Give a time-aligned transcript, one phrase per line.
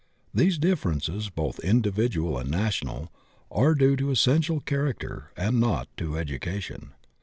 [0.33, 3.11] These differences, both individual and national,
[3.51, 6.93] are due to essential character and not to education.